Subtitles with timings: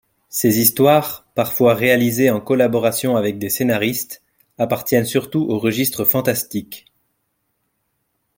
[0.29, 4.23] Ses histoires, parfois réalisées en collaboration avec des scénaristes,
[4.57, 6.87] appartiennent surtout au registre fantastique.